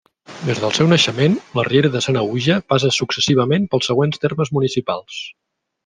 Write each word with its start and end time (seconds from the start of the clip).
Des 0.45 0.61
del 0.61 0.71
seu 0.77 0.87
naixement, 0.93 1.35
la 1.59 1.65
Riera 1.67 1.93
de 1.97 2.01
Sanaüja 2.07 2.57
passa 2.73 2.91
successivament 2.99 3.71
pels 3.75 3.93
següents 3.93 4.25
termes 4.27 4.57
municipals. 4.61 5.25